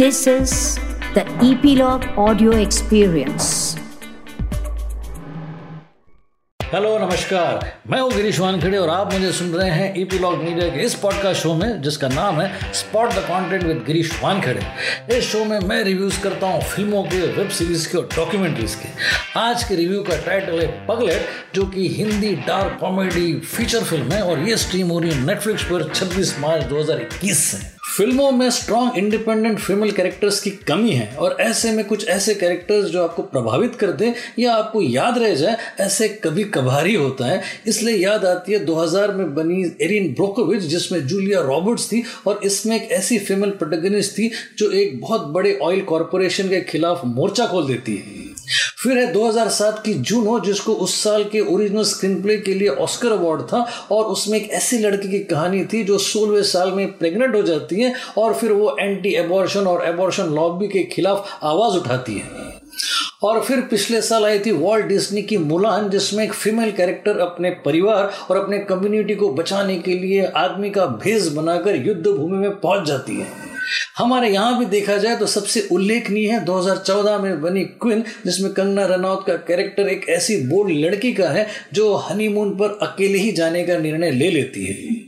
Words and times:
This 0.00 0.26
is 0.26 0.52
the 1.14 1.22
Epilogue 1.46 2.04
Audio 2.16 2.52
Experience. 2.58 3.48
Hello 6.62 6.98
नमस्कार 6.98 7.66
मैं 7.90 8.00
हूँ 8.00 8.12
गिरीश 8.12 8.38
वानखेड़े 8.40 8.78
और 8.78 8.88
आप 8.88 9.12
मुझे 9.12 9.32
सुन 9.32 9.48
रहे 9.54 9.70
हैं 9.70 9.92
ईपीलॉग 9.98 10.42
मीडिया 10.42 10.68
के 10.68 10.80
इस 10.80 10.94
पॉडकास्ट 10.94 11.42
शो 11.42 11.54
में, 11.54 11.82
जिसका 11.82 12.08
नाम 12.08 12.40
है 12.40 12.72
spot 12.72 13.12
the 13.12 13.24
content 13.28 13.62
with 13.62 13.82
Girish 13.86 14.12
Wankhede. 14.22 14.62
इस 15.16 15.24
शो 15.24 15.44
में 15.44 15.58
मैं 15.58 15.82
रिव्यूज़ 15.84 16.20
करता 16.22 16.46
हूँ 16.46 16.62
फ़िल्मों 16.62 17.02
के 17.04 17.20
वेब 17.32 17.48
सीरीज़ 17.48 17.88
के 17.92 17.98
और 17.98 18.08
डॉक्यूमेंट्रीज 18.16 18.74
के। 18.74 18.88
आज 19.40 19.64
के 19.64 19.76
रिव्यू 19.76 20.02
का 20.02 20.16
टाइटल 20.26 20.60
है 20.60 20.86
पगलेट 20.86 21.26
जो 21.54 21.66
कि 21.66 21.88
Hindi 21.88 22.34
dark 22.48 22.78
comedy 22.80 23.32
feature 23.56 23.84
film 23.84 24.12
है 24.12 24.22
और 24.22 24.48
ये 24.48 24.56
स्ट्रीम 24.56 24.88
हो 24.88 24.98
रही 24.98 25.10
है 25.10 25.26
नेटफ्लिक्स 25.26 25.64
पर 25.64 25.88
26 25.92 26.38
मार्च 26.40 26.64
2021 26.64 27.44
से। 27.50 27.79
फ़िल्मों 27.82 28.30
में 28.32 28.48
स्ट्रॉन्ग 28.50 28.96
इंडिपेंडेंट 28.98 29.58
फीमेल 29.58 29.90
कैरेक्टर्स 29.92 30.40
की 30.40 30.50
कमी 30.68 30.90
है 30.90 31.16
और 31.16 31.36
ऐसे 31.40 31.70
में 31.72 31.84
कुछ 31.84 32.06
ऐसे 32.08 32.34
कैरेक्टर्स 32.34 32.86
जो 32.86 33.02
आपको 33.02 33.22
प्रभावित 33.22 33.74
कर 33.74 33.92
दें 33.92 34.12
या 34.38 34.54
आपको 34.54 34.82
याद 34.82 35.18
रह 35.18 35.34
जाए, 35.34 35.56
ऐसे 35.80 36.08
कभी 36.08 36.44
कभार 36.44 36.86
ही 36.86 36.94
होता 36.94 37.26
है। 37.26 37.42
इसलिए 37.66 37.96
याद 37.96 38.24
आती 38.24 38.52
है 38.52 38.64
2000 38.64 39.14
में 39.14 39.34
बनी 39.34 39.62
एरिन 39.82 40.12
ब्रोकोविच 40.14 40.62
जिसमें 40.62 41.06
जूलिया 41.06 41.40
रॉबर्ट्स 41.40 41.86
थी 41.86 42.02
और 42.26 42.40
इसमें 42.44 42.76
एक 42.76 42.90
ऐसी 42.92 43.18
फीमेल 43.18 43.50
प्रोटेगनिस्ट 43.50 44.12
थी 44.12 44.30
जो 44.58 44.70
एक 44.70 45.00
बहुत 45.00 45.26
बड़े 45.28 45.58
ऑयल 45.62 45.80
कॉरपोरेशन 45.80 46.48
के 46.48 46.60
खिलाफ 46.60 47.04
मोर्चा 47.04 47.46
खोल 47.46 47.66
देती 47.66 47.96
है। 47.96 48.19
फिर 48.82 48.98
है 48.98 49.12
2007 49.12 49.82
की 49.84 49.94
जून 49.94 50.40
जिसको 50.40 50.72
उस 50.72 51.04
साल 51.04 51.24
के 51.24 51.40
ओरिजिनल 51.40 51.82
स्क्रीन 51.82 52.22
प्ले 52.22 52.36
के 52.36 52.54
लिए 52.54 52.68
ऑस्कर 52.68 53.12
अवार्ड 53.12 53.40
था, 53.40 53.70
और 53.90 54.04
उसमें 54.04 54.38
एक 54.38 54.50
ऐसी 54.50 54.78
लड़की 54.78 55.08
की 55.08 55.18
कहानी 55.18 55.64
थी 55.64 55.84
जो 55.84 55.98
सोलहवें 55.98 56.42
साल 56.42 56.72
में 56.72 56.98
प्रेग्नेंट 56.98 57.34
हो 57.34 57.42
जाती 57.42 57.80
है, 57.80 57.94
और 58.18 58.34
फिर 58.34 58.52
वो 58.52 58.76
एंटी 58.80 59.14
एबॉर्शन 59.14 59.60
और 59.60 59.88
एबॉर्शन 59.88 60.24
लॉबी 60.24 60.68
के 60.68 60.84
खिलाफ 60.84 61.38
आवाज़ 61.42 61.78
उठाती 61.78 62.14
है। 62.14 62.60
और 63.22 63.40
फिर 63.40 63.60
पिछले 63.60 64.02
साल 64.02 64.24
आई 64.24 64.38
थी 64.38 64.50
वॉल्ट 64.50 64.86
डिज्नी 64.86 65.22
की 65.22 65.38
मुलान 65.38 65.90
जिसमें 65.90 66.24
एक 66.24 66.32
फीमेल 66.32 66.72
कैरेक्टर 66.72 67.18
अपने 67.18 67.50
परिवार 67.50 68.12
और 68.30 68.36
अपने 68.36 68.58
कम्युनिटी 68.58 69.14
को 69.14 69.28
बचाने 69.28 69.76
के 69.76 69.94
लिए 69.94 70.24
आदमी 70.24 70.70
का 70.70 70.86
भेज 70.86 71.28
बनाकर 71.28 71.76
युद्ध 71.76 72.06
भूमि 72.06 72.38
में 72.38 72.60
पहुँच 72.60 72.86
जाती 72.86 73.16
है। 73.16 73.39
हमारे 73.98 74.28
यहाँ 74.30 74.58
भी 74.58 74.64
देखा 74.66 74.96
जाए 74.96 75.16
तो 75.16 75.26
सबसे 75.26 75.66
उल्लेखनीय 75.72 76.30
है 76.30 76.44
2014 76.44 77.18
में 77.18 77.40
बनी 77.42 77.64
क्विन, 77.82 78.04
जिसमें 78.26 78.52
कंगना 78.52 78.86
रनौत 78.86 79.24
का 79.26 79.34
कैरेक्टर 79.48 79.88
एक 79.88 80.08
ऐसी 80.08 80.36
बोल्ड 80.46 80.76
लड़की 80.76 81.12
का 81.12 81.28
है 81.28 81.46
जो 81.72 81.94
हनीमून 81.94 82.50
पर 82.56 82.78
अकेले 82.82 83.18
ही 83.18 83.32
जाने 83.32 83.62
का 83.64 83.78
निर्णय 83.78 84.10
ले 84.10 84.30
लेती 84.30 84.64
है। 84.64 84.98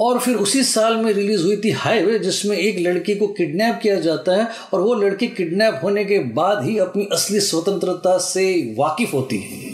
और 0.00 0.18
फिर 0.18 0.36
उसी 0.36 0.62
साल 0.64 0.96
में 0.96 1.12
रिलीज़ 1.12 1.42
हुई 1.42 1.56
थी 1.56 1.70
हाईवे 1.70 2.18
जिसमें 2.18 2.56
एक 2.56 2.78
लड़की 2.78 3.14
को 3.14 3.26
किडनैप 3.28 3.78
किया 3.82 3.94
जाता 4.00 4.36
है 4.36 4.48
और 4.72 4.80
वो 4.80 4.94
लड़की 4.94 5.26
किडनैप 5.28 5.80
होने 5.82 6.04
के 6.04 6.18
बाद 6.34 6.64
ही 6.64 6.78
अपनी 6.78 7.08
असली 7.12 7.40
स्वतंत्रता 7.40 8.18
से 8.18 8.74
वाकिफ 8.78 9.14
होती 9.14 9.38
है। 9.38 9.73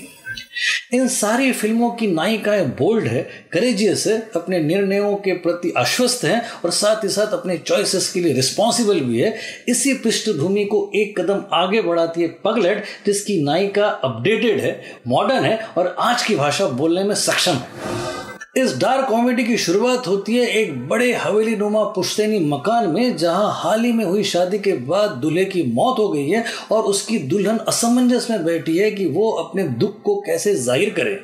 इन 0.94 1.08
सारी 1.08 1.53
फ़िल्मों 1.53 1.91
की 1.91 2.06
नायिकाएँ 2.06 2.64
बोल्ड 2.78 3.06
है 3.06 3.22
करेजियस 3.53 4.06
है, 4.06 4.19
अपने 4.36 4.58
निर्णयों 4.58 5.14
के 5.16 5.33
प्रति 5.33 5.72
आश्वस्त 5.78 6.25
हैं 6.25 6.41
और 6.64 6.70
साथ 6.70 7.05
ही 7.05 7.08
साथ 7.08 7.33
अपने 7.33 7.56
चॉइसेस 7.58 8.11
के 8.12 8.20
लिए 8.20 8.33
रिस्पॉन्सिबल 8.33 9.00
भी 9.00 9.20
है। 9.20 9.34
इसी 9.69 9.94
पृष्ठभूमि 9.94 10.64
को 10.64 10.91
एक 10.94 11.19
कदम 11.20 11.44
आगे 11.53 11.83
बढ़ाती 11.83 12.22
है 12.22 12.28
पगलेट 12.44 12.84
जिसकी 13.06 13.42
नायिका 13.42 13.86
अपडेटेड 13.86 14.61
है 14.61 14.81
मॉडर्न 15.08 15.44
है 15.44 15.58
और 15.78 15.94
आज 15.98 16.22
की 16.22 16.34
भाषा 16.34 16.66
बोलने 16.66 17.05
में 17.05 17.14
सक्षम 17.14 17.53
है। 17.53 18.09
इस 18.54 18.76
डार्क 18.78 19.08
कॉमेडी 19.08 19.42
की 19.44 19.56
शुरुआत 19.58 20.06
होती 20.06 20.36
है 20.36 20.46
एक 20.60 20.88
बड़े 20.88 21.12
हवेली 21.14 21.54
नुमा 21.56 21.82
पुश्तैनी 21.94 22.38
मकान 22.46 22.88
में, 22.90 23.16
जहाँ 23.16 23.50
हाल 23.54 23.84
ही 23.84 23.92
में 23.92 24.04
हुई 24.04 24.22
शादी 24.24 24.58
के 24.58 24.72
बाद 24.88 25.10
दूल्हे 25.16 25.44
की 25.44 25.62
मौत 25.74 25.98
हो 25.98 26.08
गई 26.08 26.28
है 26.28 26.44
और 26.72 26.84
उसकी 26.84 27.18
दुल्हन 27.28 27.58
असमंजस 27.68 28.26
में 28.30 28.44
बैठी 28.44 28.76
है 28.78 28.90
कि 28.90 29.06
वो 29.08 29.30
अपने 29.32 29.62
दुख 29.62 30.02
को 30.02 30.16
कैसे 30.20 30.54
ज़ाहिर 30.56 30.90
करे। 30.90 31.18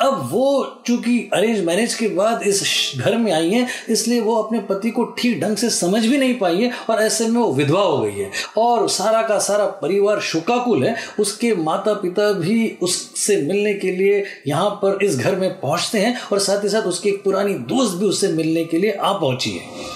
अब 0.00 0.28
वो 0.32 0.82
चूँकि 0.86 1.18
अरेंज 1.34 1.64
मैरिज 1.64 1.94
के 1.94 2.08
बाद 2.08 2.42
इस 2.42 2.92
घर 2.96 3.16
में 3.16 3.30
आई 3.32 3.50
है, 3.50 3.66
इसलिए 3.88 4.20
वो 4.20 4.34
अपने 4.36 4.58
पति 4.60 4.90
को 4.90 5.04
ठीक 5.18 5.40
ढंग 5.40 5.56
से 5.56 5.70
समझ 5.70 6.04
भी 6.06 6.18
नहीं 6.18 6.38
पाई 6.38 6.62
है 6.62 6.70
और 6.90 7.02
ऐसे 7.02 7.26
में 7.26 7.40
वो 7.40 7.52
विधवा 7.52 7.82
हो 7.82 7.98
गई 7.98 8.12
है। 8.12 8.30
और 8.56 8.88
सारा 8.88 9.22
का 9.22 9.38
सारा 9.38 9.66
परिवार 9.82 10.20
शोकाकुल 10.22 10.84
है। 10.84 10.96
उसके 11.20 11.54
माता 11.54 11.94
पिता 11.94 12.32
भी 12.32 12.68
उससे 12.82 13.40
मिलने 13.42 13.74
के 13.74 13.90
लिए 13.90 14.24
यहाँ 14.46 14.70
पर 14.82 15.04
इस 15.04 15.18
घर 15.18 15.36
में 15.36 15.50
पहुँचते 15.60 15.98
हैं 15.98 16.16
और 16.22 16.38
साथ 16.38 16.64
ही 16.64 16.68
साथ 16.68 16.82
उसकी 16.82 17.08
एक 17.08 17.22
पुरानी 17.24 17.54
दोस्त 17.54 17.96
भी 17.98 18.06
उससे 18.06 18.28
मिलने 18.28 18.64
के 18.64 18.78
लिए 18.78 18.92
आ 18.92 19.12
पहुँची 19.12 19.50
है। 19.50 19.95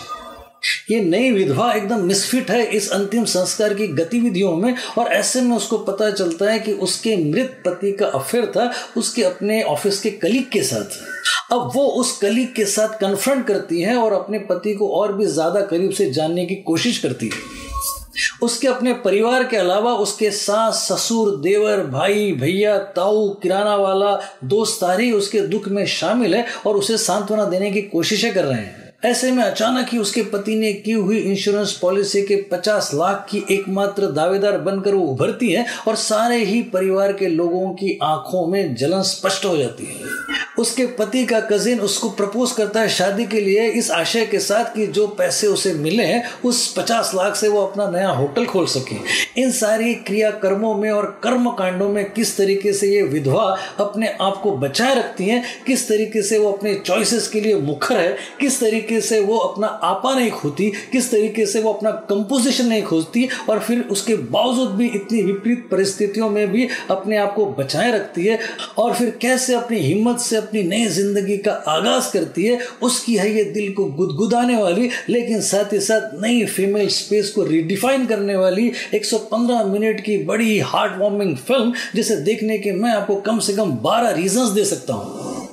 ये 0.90 1.00
नई 1.00 1.30
विधवा 1.30 1.72
एकदम 1.72 2.00
मिसफिट 2.00 2.50
है 2.50 2.64
इस 2.66 2.90
अंतिम 2.90 3.24
संस्कार 3.24 3.74
की 3.74 3.86
गतिविधियों 3.86 4.54
में, 4.56 4.74
और 4.98 5.06
ऐसे 5.06 5.40
में 5.40 5.56
उसको 5.56 5.78
पता 5.78 6.10
चलता 6.10 6.50
है 6.50 6.58
कि 6.58 6.72
उसके 6.72 7.16
मृत 7.16 7.62
पति 7.66 7.92
का 7.92 8.06
अफेयर 8.06 8.46
था, 8.46 8.70
उसके 8.96 9.22
अपने 9.22 9.62
ऑफ़िस 9.62 10.00
के 10.00 10.10
कलीग 10.10 10.50
के 10.50 10.62
साथ। 10.62 10.98
अब 11.52 11.70
वो 11.74 11.86
उस 12.00 12.16
कलीग 12.18 12.54
के 12.54 12.64
साथ 12.64 12.98
कन्फ्रंट 12.98 13.46
करती 13.46 13.80
है 13.82 13.96
और 13.96 14.12
अपने 14.12 14.38
पति 14.38 14.74
को 14.74 14.88
और 14.88 15.12
भी 15.12 15.26
ज़्यादा 15.26 15.60
करीब 15.60 15.90
से 15.90 16.10
जानने 16.10 16.46
की 16.46 16.54
कोशिश 16.62 16.98
करती 16.98 17.26
है। 17.26 17.58
उसके 18.42 18.68
अपने 18.68 18.92
परिवार 18.94 19.44
के 19.44 19.56
अलावा 19.56 19.92
उसके 19.94 20.30
सास, 20.30 20.86
ससुर, 20.88 21.36
देवर, 21.40 21.80
भाई, 21.86 22.32
भैया, 22.32 22.76
ताऊ, 22.78 23.28
किराना 23.34 23.76
वाला, 23.76 24.18
दोस्त 24.44 24.80
सारी 24.80 25.10
उसके 25.12 25.40
दुख 25.40 25.68
में 25.68 25.86
शामिल 25.86 26.34
है 26.34 26.46
और 26.66 26.76
उसे 26.76 26.96
सांत्वना 26.98 27.44
देने 27.44 27.70
की 27.70 27.82
कोशिशें 27.82 28.32
कर 28.34 28.44
रहे 28.44 28.58
हैं। 28.58 28.79
ऐसे 29.04 29.30
में 29.32 29.42
अचानक 29.42 29.88
ही 29.92 29.98
उसके 29.98 30.22
पति 30.22 30.54
ने 30.54 30.72
की 30.72 30.92
हुई 30.92 31.18
इंश्योरेंस 31.18 31.72
पॉलिसी 31.72 32.22
के 32.22 32.36
50 32.52 32.90
लाख 32.94 33.26
की 33.30 33.44
एकमात्र 33.50 34.06
दावेदार 34.06 34.58
बनकर 34.58 34.94
वो 34.94 35.06
उभरती 35.06 35.50
है 35.52 35.66
और 35.88 35.96
सारे 35.96 36.44
ही 36.44 36.62
परिवार 36.62 37.12
के 37.12 37.26
लोगों 37.26 37.70
की 37.70 37.98
आँखों 38.02 38.46
में 38.46 38.74
जलन 38.74 39.02
स्पष्ट 39.02 39.44
हो 39.44 39.56
जाती 39.56 39.84
है। 39.84 40.20
उसके 40.60 40.86
पति 40.98 41.24
का 41.26 41.40
कजिन 41.40 41.80
उसको 41.80 42.08
प्रपोज 42.10 42.52
करता 42.52 42.80
है 42.80 42.88
शादी 42.88 43.24
के 43.26 43.40
लिए 43.40 43.68
इस 43.70 43.90
आशय 43.90 44.26
के 44.26 44.38
साथ 44.38 44.74
कि 44.74 44.86
जो 44.86 45.06
पैसे 45.18 45.46
उसे 45.46 45.72
मिले 45.74 46.08
उस 46.44 46.74
50 46.74 47.14
लाख 47.14 47.36
से 47.36 47.48
वो 47.48 47.60
अपना 47.66 47.88
नया 47.90 48.08
होटल 48.08 48.46
खोल 48.46 48.66
सके। 48.66 48.96
इन 49.42 49.50
सारी 49.50 49.94
क्रिया 49.94 50.30
कर्मों 50.42 50.74
में 50.74 50.90
और 50.90 51.06
कर्म 51.22 51.50
कांडों 51.50 51.88
में 51.88 52.04
किस 52.10 52.36
तरीके 52.36 52.72
से 52.72 52.88
ये 52.88 53.02
विधवा 53.02 53.44
अपने 53.80 54.08
आप 54.20 54.40
को 54.42 54.52
बचाए 54.56 54.94
रखती 54.94 55.26
है, 55.26 55.42
किस 55.66 55.88
तरीके 55.88 56.22
से 56.22 56.38
वो 56.38 56.52
अपने 56.52 56.74
चॉइसेस 56.86 57.28
के 57.28 57.40
लिए 57.40 57.54
मुखर 57.54 57.96
है, 57.96 58.16
किस 58.40 58.60
तरीके 58.60 59.00
से 59.00 59.20
वो 59.20 59.38
अपना 59.38 59.66
आपा 59.66 60.14
नहीं 60.14 60.30
खोती, 60.30 60.70
किस 60.92 61.10
तरीके 61.10 61.46
से 61.46 61.60
वो 61.60 61.72
अपना 61.72 61.90
कंपोजिशन 62.10 62.66
नहीं 62.66 62.82
खोजती 62.82 63.28
और 63.50 63.58
फिर 63.58 63.80
उसके 63.90 64.16
बावजूद 64.30 64.70
भी 64.70 64.86
इतनी 64.86 65.22
विपरीत 65.22 65.66
परिस्थितियों 65.70 66.30
में 66.30 66.46
भी 66.52 66.68
अपने 66.90 67.16
आप 67.16 67.34
को 67.34 67.46
बचाए 67.58 67.92
रखती 67.92 68.26
है 68.26 68.38
और 68.78 68.94
फिर 68.94 69.10
कैसे 69.22 69.54
अपनी 69.54 69.78
हिम्मत 69.78 70.18
से 70.20 70.36
अपनी 70.50 70.62
नई 70.62 70.86
ज़िंदगी 70.88 71.36
का 71.38 71.52
आगाज़ 71.68 72.10
करती 72.12 72.44
है, 72.44 72.58
उसकी 72.82 73.14
है 73.16 73.30
ये 73.34 73.42
दिल 73.52 73.72
को 73.72 73.84
गुदगुदाने 73.92 74.56
वाली, 74.56 74.88
लेकिन 75.08 75.40
साथ 75.40 75.72
ही 75.72 75.80
साथ 75.80 76.20
नई 76.22 76.44
फीमेल 76.46 76.88
स्पेस 76.90 77.30
को 77.30 77.44
रिडिफाइन 77.44 78.06
करने 78.06 78.36
वाली 78.36 78.70
115 78.94 79.64
मिनट 79.64 80.00
की 80.04 80.16
बड़ी 80.24 80.58
हार्ट 80.66 80.98
वार्मिंग 81.00 81.36
फ़िल्म 81.38 81.72
जिसे 81.94 82.16
देखने 82.22 82.58
के 82.58 82.72
मैं 82.72 82.92
आपको 82.92 83.16
कम 83.20 83.38
से 83.38 83.52
कम 83.52 83.76
12 83.84 84.14
रीजंस 84.16 84.50
दे 84.50 84.64
सकता 84.64 84.94
हूँ। 84.94 85.48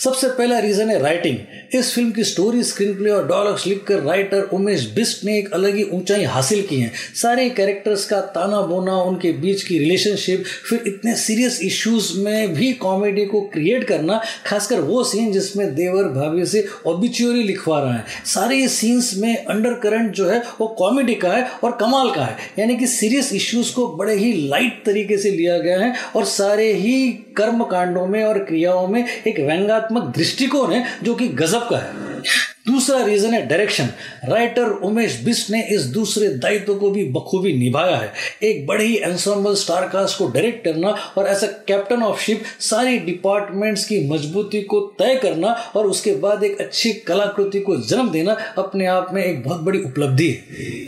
सबसे 0.00 0.28
पहला 0.28 0.58
रीजन 0.58 0.90
है 0.90 0.98
राइटिंग 0.98 1.36
इस 1.74 1.92
फ़िल्म 1.94 2.10
की 2.10 2.24
स्टोरी 2.24 2.62
स्क्रीन 2.62 2.94
प्ले 2.94 3.10
और 3.10 3.26
डायलॉग्स 3.28 3.66
लिखकर 3.66 4.00
राइटर 4.00 4.42
उमेश 4.42 4.86
बिस्ट 4.94 5.24
ने 5.24 5.38
एक 5.38 5.52
अलग 5.52 5.76
ही 5.76 5.82
ऊंचाई 5.92 6.24
हासिल 6.24 6.62
की 6.62 6.76
है। 6.80 6.92
सारे 7.14 7.48
कैरेक्टर्स 7.50 8.04
का 8.04 8.20
ताना 8.20 8.60
बोना 8.60 8.96
उनके 9.02 9.32
बीच 9.32 9.62
की 9.62 9.78
रिलेशनशिप 9.78 10.44
फिर 10.68 10.82
इतने 10.86 11.14
सीरियस 11.16 11.60
इश्यूज़ 11.62 12.18
में 12.18 12.54
भी 12.54 12.72
कॉमेडी 12.72 13.26
को 13.26 13.40
क्रिएट 13.40 13.84
करना, 13.84 14.20
खासकर 14.46 14.80
वो 14.80 15.04
सीन 15.04 15.32
जिसमें 15.32 15.74
देवर 15.74 16.04
भाभी 16.04 16.46
से 16.46 16.66
ओबिच्योरी 16.86 17.42
लिखवा 17.42 17.82
रहा 17.82 17.94
है। 17.94 18.04
सारे 18.24 18.68
सीन्स 18.68 19.16
में 19.16 19.44
अंडर 19.44 19.74
करंट 19.74 20.12
जो 20.12 20.28
है, 20.30 20.42
वो 20.60 20.66
कॉमेडी 20.68 21.14
का 21.14 21.32
है 21.32 21.46
और 21.64 21.76
कमाल 21.80 22.10
का 22.10 22.24
है। 22.24 22.36
यानी 22.58 22.76
कि 22.76 22.86
सीरियस 22.86 23.32
इश्यूज़ 23.32 23.74
को 23.74 23.88
बड़े 23.96 24.14
ही 24.14 24.32
लाइट 24.48 24.82
तरीके 24.86 25.18
से 25.18 25.30
लिया 25.30 25.58
गया 25.58 25.78
है 25.78 25.94
और 26.16 26.24
सारे 26.24 26.72
ही 26.72 27.12
कर्म 27.40 27.64
कांडों 27.64 28.06
में 28.06 28.22
और 28.24 28.38
क्रियाओं 28.44 28.86
में 28.88 29.04
एक 29.04 29.40
व्यंगात्मक 29.40 30.14
दृष्टिकोण 30.16 30.72
है 30.72 30.84
जो 31.02 31.14
कि 31.14 31.28
गजब 31.28 31.68
का 31.70 31.78
है। 31.78 32.18
दूसरा 32.66 33.04
रीजन 33.04 33.34
है 33.34 33.46
डायरेक्शन 33.46 33.88
राइटर 34.24 34.70
उमेश 34.84 35.18
बिस्ट 35.24 35.50
ने 35.50 35.62
इस 35.70 35.82
दूसरे 35.82 36.28
दायित्व 36.28 36.74
को 36.74 36.90
भी 36.90 37.04
बखूबी 37.04 37.52
निभाया 37.52 37.96
है। 37.96 38.12
एक 38.42 38.66
बड़ी 38.66 38.84
ही 38.84 38.96
एंसम्बल 38.96 39.54
स्टारकास्ट 39.54 40.18
को 40.18 40.26
डायरेक्ट 40.28 40.64
करना 40.64 40.88
और 41.18 41.28
as 41.28 41.44
a 41.44 41.46
captain 41.68 42.02
of 42.02 42.20
ship 42.20 42.42
सारी 42.60 42.98
डिपार्टमेंट्स 42.98 43.84
की 43.84 44.08
मजबूती 44.08 44.62
को 44.62 44.80
तय 44.98 45.18
करना 45.22 45.52
और 45.76 45.86
उसके 45.86 46.14
बाद 46.16 46.44
एक 46.44 46.60
अच्छी 46.60 46.92
कलाकृति 46.92 47.60
को 47.60 47.76
जन्म 47.80 48.10
देना 48.10 48.36
अपने 48.58 48.86
आप 48.86 49.10
में 49.12 49.24
एक 49.24 49.42
बहुत 49.44 49.60
बड़ी 49.60 49.82
उपलब्धि 49.82 50.28
है। 50.28 50.79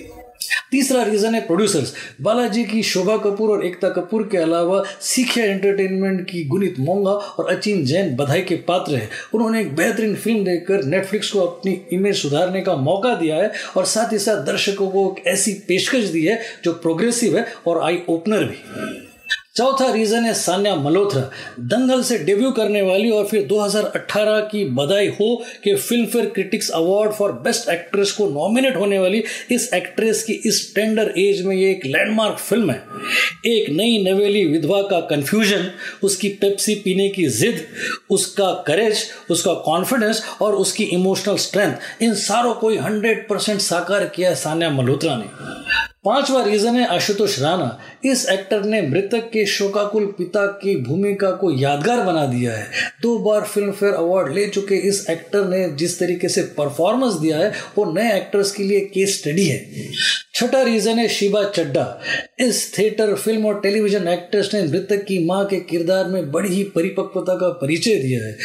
तीसरा 0.72 1.02
रीजन 1.02 1.34
है 1.34 1.40
प्रोड्यूसर्स 1.40 1.92
बालाजी 2.22 2.64
की 2.64 2.82
शोभा 2.82 3.16
कपूर 3.16 3.50
और 3.50 3.64
एकता 3.66 3.88
कपूर 3.88 4.22
के 4.32 4.38
अलावा 4.38 4.82
सीखिया 5.00 5.44
एंटरटेनमेंट 5.44 6.24
की 6.30 6.44
गुनित 6.44 6.78
मोंगा 6.78 7.10
और 7.10 7.50
अचिन 7.54 7.84
जैन 7.84 8.14
बधाई 8.16 8.42
के 8.42 8.56
पात्र 8.68 8.94
हैं। 8.94 9.10
उन्होंने 9.34 9.60
एक 9.60 9.74
बेहतरीन 9.76 10.14
फ़िल्म 10.14 10.44
देखकर 10.44 10.84
नेटफ्लिक्स 10.84 11.30
को 11.30 11.40
अपनी 11.40 11.80
इमेज 11.92 12.16
सुधारने 12.16 12.60
का 12.60 12.76
मौका 12.76 13.14
दिया 13.14 13.36
है 13.36 13.52
और 13.76 13.84
साथ 13.84 14.12
ही 14.12 14.18
साथ 14.18 14.44
दर्शकों 14.46 14.88
को 14.90 15.08
एक 15.10 15.26
ऐसी 15.26 15.52
पेशकश 15.68 16.04
दी 16.04 16.24
है 16.26 16.40
जो 16.64 16.72
प्रोग्रेसिव 16.72 17.38
है 17.38 17.46
और 17.66 17.82
आई 17.82 18.02
ओपनर 18.08 18.44
भी। 18.44 19.11
चौथा 19.56 19.90
रीजन 19.92 20.24
है 20.24 20.34
सान्या 20.34 20.74
मल्होत्रा। 20.74 21.20
दंगल 21.60 22.02
से 22.02 22.18
डेब्यू 22.18 22.50
करने 22.50 22.82
वाली 22.82 23.10
और 23.10 23.26
फिर 23.26 23.42
2018 23.46 24.40
की 24.40 24.64
बधाई 24.64 25.08
हो 25.08 25.44
कि 25.64 25.74
Filmfare 26.06 26.26
critics 26.26 26.70
award 26.70 27.12
for 27.12 27.32
best 27.32 27.68
actress 27.68 28.12
को 28.12 28.28
नॉमिनेट 28.28 28.76
होने 28.76 28.98
वाली। 28.98 29.22
इस 29.50 29.70
एक्ट्रेस 29.74 30.22
की 30.22 30.32
इस 30.32 30.74
टेंडर 30.74 31.12
एज 31.18 31.42
में 31.42 31.56
ये 31.56 31.70
एक 31.70 31.86
लैंडमार्क 31.86 32.38
फ़िल्म 32.38 32.70
है। 32.70 32.82
एक 33.46 33.70
नई 33.70 34.12
नवेली 34.12 34.44
विधवा 34.44 34.82
का 34.82 35.00
कंफ्यूजन 35.00 35.70
उसकी 36.02 36.28
पेप्सी 36.28 36.74
पीने 36.74 37.08
की 37.08 37.26
जिद, 37.28 37.66
उसका 38.10 38.52
करेज 38.66 39.04
उसका 39.30 39.54
कॉन्फिडेंस 39.54 40.24
और 40.42 40.54
उसकी 40.54 40.84
इमोशनल 40.84 41.36
स्ट्रेंथ 41.36 42.02
इन 42.02 42.14
सारों 42.14 42.54
को 42.54 42.68
ही 42.68 42.76
हंड्रेड 42.76 43.26
साकार 43.32 44.04
किया 44.06 44.34
सान्या 44.34 44.70
मल्होत्रा 44.70 45.16
ने। 45.16 45.24
पांचवा 46.04 46.42
रीजन 46.44 46.76
है 46.76 46.86
आशुतोष 46.86 47.38
राणा। 47.38 47.78
इस 48.04 48.26
एक्टर 48.28 48.62
ने 48.62 48.80
मृतक 48.82 49.28
के 49.32 49.44
शोकाकुल 49.46 50.06
पिता 50.06 50.46
की 50.46 50.74
भूमिका 50.76 51.30
को 51.30 51.50
यादगार 51.50 52.00
बना 52.02 52.26
दिया 52.26 52.52
है। 52.52 52.66
दो 53.02 53.18
बार 53.18 53.42
फ़िल्म 53.42 53.72
फेयर 53.72 53.92
अवार्ड 53.92 54.34
ले 54.34 54.46
चुके 54.46 54.74
इस 54.74 55.06
एक्टर 55.10 55.44
ने 55.44 55.68
जिस 55.70 55.98
तरीके 55.98 56.28
से 56.28 56.42
परफॉर्मेंस 56.42 57.14
दिया 57.14 57.38
है, 57.38 57.52
वो 57.78 57.84
नए 57.92 58.16
एक्टर्स 58.16 58.50
के 58.52 58.62
लिए 58.62 58.80
केस 58.80 59.18
स्टडी 59.18 59.44
है। 59.44 59.88
छठा 60.34 60.62
रीजन 60.62 60.98
है 60.98 61.08
शिबा 61.08 61.44
चड्डा 61.44 62.00
इस 62.38 62.78
थिएटर 62.78 63.14
फ़िल्म 63.14 63.46
और 63.46 63.60
टेलीविज़न 63.60 64.08
एक्ट्रेस 64.08 64.50
ने 64.54 64.62
मृतक 64.62 65.04
की 65.04 65.24
माँ 65.26 65.44
के 65.46 65.60
किरदार 65.60 66.08
में 66.08 66.30
बड़ी 66.32 66.48
ही 66.48 66.64
परिपक्वता 66.64 67.34
का 67.34 67.48
परिचय 67.48 67.94
दिया 67.94 68.24
है। 68.24 68.36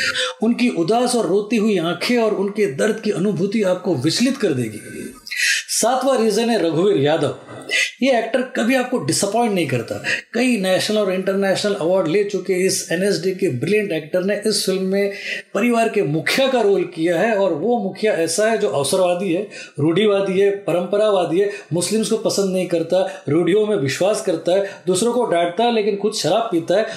उनकी 0.43 0.69
उदास 0.69 1.15
और 1.15 1.27
रोती 1.27 1.57
हुई 1.57 1.77
आँखें 1.77 2.17
और 2.17 2.35
उनके 2.35 2.65
दर्द 2.75 2.99
की 2.99 3.11
अनुभूति 3.11 3.63
आपको 3.63 3.95
विचलित 3.95 4.37
कर 4.37 4.53
देगी। 4.53 4.79
सातवां 5.79 6.17
रीजन 6.17 6.49
है 6.49 6.57
रघुवीर 6.59 6.97
यादव। 6.97 7.35
ये 8.01 8.17
एक्टर 8.17 8.41
कभी 8.55 8.75
आपको 8.75 8.97
डिसअपॉइंट 8.99 9.53
नहीं 9.53 9.67
करता। 9.67 9.95
कई 10.33 10.55
नेशनल 10.57 10.97
और 10.97 11.11
इंटरनेशनल 11.13 11.73
अवार्ड 11.75 12.07
ले 12.07 12.23
चुके 12.23 12.53
इस 12.65 12.87
एनएसडी 12.91 13.31
के 13.31 13.49
ब्रिलियंट 13.59 13.91
एक्टर 13.91 14.23
ने 14.23 14.35
इस 14.47 14.65
फ़िल्म 14.65 14.83
में 14.83 15.13
परिवार 15.53 15.89
के 15.89 16.01
मुखिया 16.03 16.47
का 16.47 16.61
रोल 16.61 16.83
किया 16.95 17.19
है 17.19 17.35
और 17.35 17.53
वो 17.53 17.77
मुखिया 17.83 18.13
ऐसा 18.15 18.49
है 18.49 18.57
जो 18.57 18.69
अवसरवादी 18.69 19.33
है, 19.33 19.47
रूढ़ीवादी 19.79 20.39
है, 20.39 20.49
परंपरावादी 20.63 21.39
है, 21.39 21.51
मुस्लिम्स 21.73 22.09
को 22.09 22.17
पसंद 22.19 22.53
नहीं 22.53 22.67
करता, 22.67 23.05
रूढ़ियों 23.29 23.65
में 23.67 23.75
विश्वास 23.77 24.21
करता 24.21 24.51
है, 24.51 24.69
दूसरों 24.87 25.13
को 25.13 25.25
डांटता 25.25 25.63
है, 25.63 25.73
लेकिन 25.73 25.97
खुद 25.97 26.13
शराब 26.13 26.49
पीता 26.51 26.77
है 26.77 26.87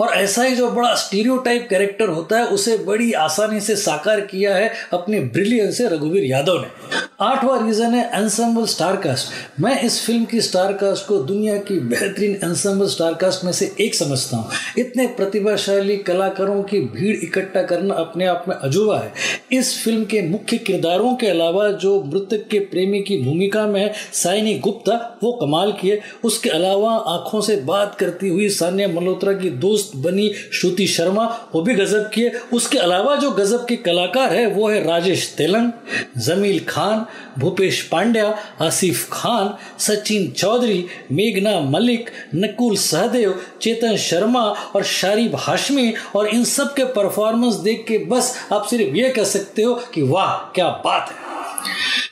और 0.00 0.14
ऐसा 0.14 0.42
ही 0.42 0.56
जो 0.56 0.70
बड़ा 0.70 0.94
स्टीरियो 0.96 1.42
कैरेक्टर 1.48 2.08
होता 2.08 2.38
है, 2.38 2.46
उसे 2.46 2.76
बड़ी 2.78 3.12
आसानी 3.20 3.60
से 3.60 3.76
साकार 3.78 4.20
किया 4.22 4.56
है 4.56 4.72
अपनी 4.92 5.20
ब्रिलियंस 5.20 5.78
से 5.78 5.88
रघुवीर 5.88 6.24
यादव 6.24 6.60
ने। 6.60 7.07
आठवां 7.20 7.66
रीजन 7.66 7.94
है 7.94 8.22
एंसेंबल 8.22 8.64
स्टारकास्ट 8.64 9.60
मैं 9.60 9.80
इस 9.82 10.06
फ़िल्म 10.06 10.24
की 10.24 10.40
स्टारकास्ट 10.40 11.06
को 11.06 11.16
दुनिया 11.18 11.56
की 11.58 11.78
बेहतरीन 11.80 12.34
एंसेंबल 12.44 12.86
स्टारकास्ट 12.86 13.44
में 13.44 13.52
से 13.52 13.74
एक 13.80 13.94
समझता 13.94 14.36
हूँ। 14.36 14.50
इतने 14.78 15.06
प्रतिभाशाली 15.06 15.96
कलाकारों 15.96 16.62
की 16.62 16.80
भीड़ 16.80 17.16
इकट्ठा 17.16 17.62
करना 17.62 17.94
अपने 17.94 18.26
आप 18.26 18.44
में 18.48 18.54
अजूबा 18.56 18.98
है। 18.98 19.12
इस 19.52 19.84
फ़िल्म 19.84 20.04
के 20.04 20.22
मुख्य 20.22 20.58
किरदारों 20.58 21.14
के 21.14 21.26
अलावा 21.26 21.68
जो 21.68 22.02
मृतक 22.04 22.46
के 22.50 22.58
प्रेमी 22.58 23.00
की 23.00 23.16
भूमिका 23.22 23.66
में 23.66 23.80
है, 23.80 23.92
साइनी 24.12 24.54
गुप्ता, 24.58 25.18
वो 25.22 25.32
कमाल 25.32 25.72
किए 25.72 26.00
उसके 26.24 26.50
अलावा 26.50 26.92
आँखों 27.14 27.40
से 27.40 27.56
बात 27.64 27.94
करती 27.94 28.28
हुई 28.28 28.48
सान्या 28.48 28.88
मल्होत्रा 28.88 29.32
की 29.32 29.50
दोस्त 29.58 29.96
बनी 29.96 30.30
श्रुति 30.52 30.86
शर्मा, 30.86 31.26
वो 31.54 31.62
भी 31.62 31.74
गजब 31.74 32.10
किए 32.14 32.30
उसके 32.52 32.78
अलावा 32.78 33.16
जो 33.16 33.30
गजब 33.30 33.66
के 33.66 33.76
कलाकार 33.76 34.32
है, 34.32 34.46
वो 34.46 34.68
है 34.68 34.82
राजेश 34.84 35.34
तेलंग, 35.38 35.70
जमील 36.18 36.64
खान 36.68 37.06
भूपेश 37.38 37.82
पांड्या, 37.82 38.38
आसिफ 38.60 39.08
खान, 39.12 39.58
सचिन 39.78 40.30
चौधरी, 40.30 40.86
मेघना 41.12 41.60
मलिक, 41.60 42.10
नकुल 42.34 42.76
सहदेव, 42.76 43.42
चेतन 43.62 43.96
शर्मा 43.96 44.44
और 44.76 44.84
शारिब 44.84 45.36
हाशमी। 45.36 45.94
और 46.16 46.28
इन 46.28 46.44
सब 46.44 46.74
के 46.74 46.84
परफॉर्मेंस 46.84 47.54
देख 47.54 47.84
के 47.88 47.98
बस 47.98 48.48
आप 48.52 48.66
सिर्फ़ 48.66 48.94
ये 48.94 49.08
कह 49.10 49.24
सकते 49.24 49.62
हो 49.62 49.74
कि 49.74 50.02
वाह, 50.02 50.52
क्या 50.54 50.68
बात 50.68 51.10
है। 51.10 51.28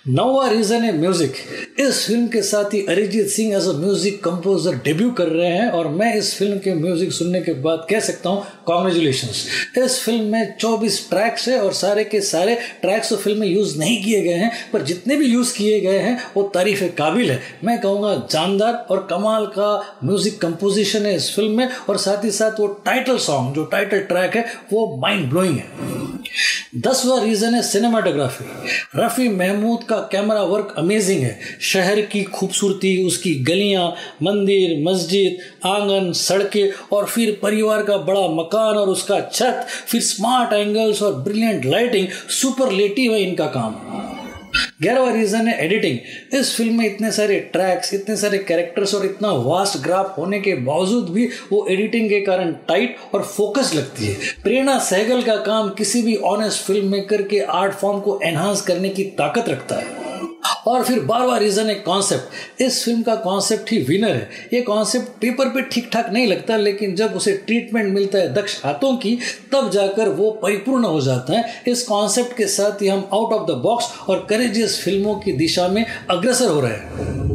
नौवा 0.06 0.46
रीजन 0.48 0.82
है 0.82 0.92
म्यूज़िक 0.98 1.36
इस 1.80 2.06
फ़िल्म 2.06 2.26
के 2.28 2.40
साथ 2.42 2.74
ही 2.74 2.80
Arijit 2.88 3.28
Singh 3.28 3.54
as 3.56 3.66
a 3.68 3.72
music 3.78 4.22
composer 4.24 4.74
debut 4.84 5.10
कर 5.10 5.28
रहे 5.28 5.48
हैं 5.48 5.70
और 5.70 5.88
मैं 5.88 6.14
इस 6.16 6.32
फ़िल्म 6.38 6.58
के 6.58 6.74
म्यूज़िक 6.74 7.12
सुनने 7.12 7.40
के 7.42 7.52
बाद 7.62 7.86
कह 7.90 8.00
सकता 8.00 8.30
हूँ 8.30 8.44
कॉन्ग्रेचुलेशन 8.66 9.82
इस 9.82 9.98
फ़िल्म 10.02 10.24
में 10.32 10.56
24 10.58 10.98
ट्रैक्स 11.10 11.48
है 11.48 11.58
और 11.60 11.72
सारे 11.72 12.04
के 12.04 12.20
सारे 12.20 12.54
ट्रैक्स 12.82 13.10
तो 13.10 13.16
फ़िल्म 13.16 13.40
में 13.40 13.46
यूज़ 13.48 13.78
नहीं 13.78 14.02
किए 14.04 14.22
गए 14.22 14.34
हैं, 14.34 14.52
पर 14.72 14.82
जितने 14.82 15.16
भी 15.16 15.26
यूज़ 15.26 15.56
किए 15.56 15.80
गए 15.80 15.98
हैं, 15.98 16.18
वो 16.36 16.42
तारीफ़ 16.54 16.84
काबिल 16.98 17.30
है। 17.30 17.40
मैं 17.64 17.78
कहूँगा 17.80 18.14
जानदार 18.30 18.86
और 18.90 19.06
कमाल 19.10 19.46
का 19.58 19.98
म्यूज़िक 20.04 20.40
कंपोजिशन 20.40 21.06
है 21.06 21.14
इस 21.16 21.34
फ़िल्म 21.36 21.56
में 21.56 21.68
और 21.88 21.96
साथ 21.98 22.24
ही 22.24 22.30
साथ 22.30 22.60
वो 22.60 22.66
टाइटल 22.86 23.18
सॉन्ग 23.18 23.54
जो 23.54 23.64
टाइटल 23.64 24.00
ट्रैक 24.04 24.36
है, 24.36 24.46
वो 24.72 24.96
माइंड 25.02 25.28
ब्लोइंग 25.30 25.56
है। 25.56 26.04
दसवा 26.76 27.18
रीजन 27.22 27.54
है 27.54 27.60
सिनेमाटोग्राफी 27.62 28.44
रफ़ी 28.96 29.28
महमूद 29.28 29.84
का 29.84 29.95
कैमरा 30.00 30.42
वर्क 30.42 30.74
अमेजिंग 30.78 31.22
है। 31.22 31.38
शहर 31.60 32.00
की 32.00 32.22
खूबसूरती, 32.22 33.06
उसकी 33.06 33.34
गलियाँ, 33.34 33.94
मंदिर, 34.22 34.90
मस्जिद, 34.90 35.38
आँगन, 35.66 36.12
सड़कें 36.12 36.70
और 36.92 37.06
फिर 37.06 37.38
परिवार 37.42 37.82
का 37.82 37.96
बड़ा 37.96 38.20
मकान 38.20 38.76
और 38.76 38.88
उसका 38.88 39.20
छत, 39.20 39.66
फिर 39.88 40.00
स्मार्ट 40.00 40.52
एंगल्स 40.52 41.02
और 41.02 41.14
ब्रिलियंट 41.14 41.64
लाइटिंग 41.64 42.08
सुपरलेटिव 42.08 43.12
है 43.12 43.22
इनका 43.22 43.46
काम। 43.46 44.15
ग्यारहवा 44.82 45.10
रीजन 45.10 45.48
है 45.48 45.58
एडिटिंग 45.64 46.38
इस 46.38 46.54
फ़िल्म 46.56 46.78
में 46.78 46.86
इतने 46.86 47.10
सारे 47.12 47.38
ट्रैक्स 47.52 47.92
इतने 47.94 48.16
सारे 48.16 48.38
कैरेक्टर्स 48.38 48.94
और 48.94 49.04
इतना 49.06 49.30
वास्ट 49.32 49.78
ग्राफ 49.82 50.14
होने 50.18 50.40
के 50.40 50.54
बावजूद 50.64 51.10
भी 51.10 51.26
वो 51.52 51.66
एडिटिंग 51.70 52.08
के 52.08 52.20
कारण 52.20 52.52
टाइट 52.68 52.96
और 53.14 53.22
फोकस 53.22 53.74
लगती 53.74 54.06
है। 54.06 54.14
प्रेरणा 54.42 54.78
सहगल 54.78 55.22
का 55.22 55.36
काम 55.36 55.68
किसी 55.68 56.02
भी 56.02 56.16
ऑनेस्ट 56.26 56.64
फ़िल्म 56.64 56.90
मेकर 56.90 57.22
के 57.22 57.40
आर्ट 57.40 57.74
फॉर्म 57.74 58.00
को 58.00 58.20
एनहांस 58.24 58.62
करने 58.62 58.88
की 58.88 59.04
ताकत 59.18 59.48
रखता 59.48 59.76
है। 59.76 60.05
और 60.66 60.84
फिर 60.84 61.00
बार 61.00 61.26
बार 61.26 61.40
रीजन 61.40 61.70
एक 61.70 61.84
कॉन्सेप्ट 61.84 62.62
इस 62.62 62.84
फ़िल्म 62.84 63.02
का 63.02 63.14
कॉन्सेप्ट 63.14 63.70
ही 63.72 63.78
विनर 63.78 64.10
है. 64.10 64.28
ये 64.52 64.60
कॉन्सेप्ट 64.62 65.08
पेपर 65.20 65.48
पे 65.48 65.62
ठीक 65.62 65.90
ठाक 65.92 66.10
नहीं 66.12 66.26
लगता, 66.26 66.56
लेकिन 66.56 66.94
जब 66.94 67.14
उसे 67.16 67.32
ट्रीटमेंट 67.46 67.92
मिलता 67.94 68.18
है 68.18 68.32
दक्ष 68.34 68.60
हाथों 68.64 68.96
की, 68.96 69.18
तब 69.52 69.70
जाकर 69.70 70.08
वो 70.08 70.30
परिपूर्ण 70.30 70.84
हो 70.84 71.00
जाता 71.00 71.38
है. 71.38 71.62
इस 71.68 71.82
कॉन्सेप्ट 71.82 72.36
के 72.36 72.46
साथ 72.46 72.82
ही 72.82 72.88
हम 72.88 73.08
आउट 73.12 73.32
ऑफ़ 73.32 73.46
द 73.48 73.54
बॉक्स 73.54 73.92
और 74.08 74.26
करेजियस 74.30 74.82
फ़िल्मों 74.84 75.14
की 75.14 75.32
दिशा 75.32 75.68
में 75.68 75.84
अग्रसर 76.10 76.48
हो 76.48 76.60
रहे 76.60 76.72
हैं। 76.72 77.25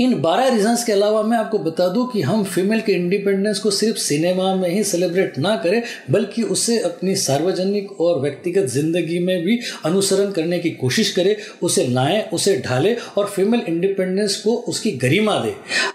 इन 0.00 0.20
बारह 0.20 0.48
रीजंस 0.48 0.84
के 0.84 0.92
अलावा 0.92 1.22
मैं 1.22 1.38
आपको 1.38 1.58
बता 1.58 1.88
दूँ 1.88 2.06
कि 2.12 2.22
हम 2.22 2.44
फीमेल 2.44 2.80
के 2.80 2.92
इंडिपेंडेंस 2.92 3.58
को 3.58 3.70
सिर्फ़ 3.70 3.98
सिनेमा 3.98 4.54
में 4.54 4.68
ही 4.70 4.84
सेलिब्रेट 4.84 5.38
ना 5.38 5.56
करें, 5.56 5.82
बल्कि 6.10 6.42
उसे 6.42 6.78
अपनी 6.78 7.16
सार्वजनिक 7.16 8.00
और 8.00 8.20
व्यक्तिगत 8.20 8.66
ज़िंदगी 8.66 9.18
में 9.18 9.44
भी 9.44 9.58
अनुसरण 9.84 10.30
करने 10.30 10.58
की 10.58 10.70
कोशिश 10.70 11.10
करें, 11.10 11.36
उसे 11.62 11.86
लाएँ, 11.86 12.22
उसे 12.32 12.56
ढालें 12.66 12.96
और 13.18 13.26
फीमेल 13.26 13.60
इंडिपेंडेंस 13.60 14.36
को 14.36 14.54
उसकी 14.68 14.90
गरिमा 14.90 15.38
दे। 15.38 15.54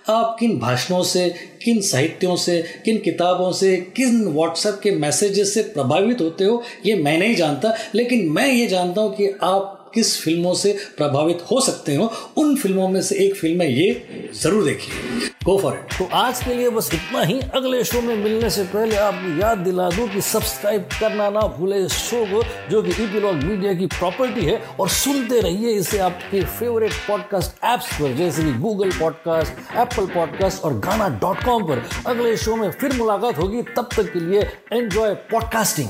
आप 0.09 0.35
किन 0.39 0.59
भाषणों 0.59 1.03
से, 1.03 1.29
किन 1.63 1.81
साहित्यों 1.81 2.35
से, 2.35 2.63
किन 2.85 2.97
किताबों 2.97 3.51
से, 3.51 3.75
किन 3.95 4.25
व्हाट्सएप 4.27 4.79
के 4.83 4.91
मैसेजेस 4.91 5.53
से 5.53 5.61
प्रभावित 5.61 6.21
होते 6.21 6.43
हो, 6.43 6.63
ये 6.85 6.95
मैं 6.95 7.17
नहीं 7.19 7.35
जानता, 7.35 7.73
लेकिन 7.95 8.29
मैं 8.29 8.47
ये 8.53 8.67
जानता 8.67 9.01
हूँ 9.01 9.15
कि 9.15 9.27
आप 9.43 9.72
किस 9.93 10.21
फ़िल्मों 10.23 10.53
से 10.53 10.71
प्रभावित 10.97 11.43
हो 11.51 11.59
सकते 11.61 11.95
हो, 11.95 12.11
उन 12.37 12.55
फ़िल्मों 12.55 12.87
में 12.87 13.01
से 13.01 13.15
एक 13.25 13.35
फ़िल्म 13.35 13.61
है 13.61 13.71
ये, 13.73 14.31
ज़रूर 14.41 14.63
देखिए। 14.63 15.29
गो 15.45 15.57
फॉर 15.59 15.73
इट 15.73 15.97
तो 15.97 16.05
आज 16.15 16.43
के 16.43 16.53
लिए 16.53 16.69
बस 16.69 16.89
इतना 16.93 17.21
ही। 17.21 17.39
अगले 17.55 17.83
शो 17.83 18.01
में 18.01 18.15
मिलने 18.15 18.49
से 18.49 18.63
पहले 18.63 18.95
आपको 18.95 19.39
याद 19.41 19.57
दिला 19.57 19.89
दूँ 19.89 20.07
कि 20.09 20.21
सब्सक्राइब 20.21 20.87
करना 20.99 21.29
ना 21.29 21.41
भूले 21.57 21.77
इस 21.85 21.93
शो 21.93 22.23
को, 22.25 22.43
जो 22.69 22.81
कि 22.83 22.91
ईपीलॉग 23.03 23.35
मीडिया 23.35 23.73
की 23.73 23.85
प्रॉपर्टी 23.87 24.45
है, 24.45 24.57
और 24.79 24.89
सुनते 24.89 25.39
रहिए 25.39 25.73
इसे 25.79 25.99
आपके 25.99 26.43
फेवरेट 26.59 26.93
पॉडकास्ट 27.07 27.63
ऐप्स 27.63 27.93
पर, 27.93 28.13
जैसे 28.13 28.43
कि 28.43 28.53
गूगल 28.53 28.91
पॉडकास्ट 28.91 29.77
एप्पल 29.77 30.05
पॉडकास्ट 30.13 30.63
और 30.63 30.79
गाना 30.79 31.09
डॉट 31.21 31.43
कॉम 31.43 31.63
पर। 31.63 31.83
अगले 32.07 32.35
शो 32.37 32.55
में 32.55 32.69
फिर 32.71 32.93
मुलाकात 32.93 33.37
होगी। 33.37 33.61
तब 33.75 33.89
तक 33.95 34.11
के 34.13 34.19
लिए 34.19 34.41
एंजॉय 34.73 35.13
पॉडकास्टिंग 35.31 35.89